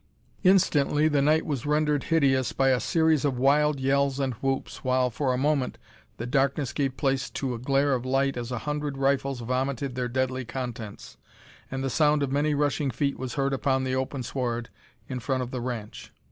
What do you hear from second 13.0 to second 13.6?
was heard